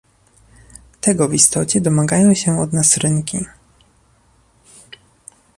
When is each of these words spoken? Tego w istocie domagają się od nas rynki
Tego 1.01 1.27
w 1.27 1.33
istocie 1.33 1.81
domagają 1.81 2.33
się 2.33 2.59
od 2.61 2.73
nas 2.73 2.97
rynki 2.97 3.45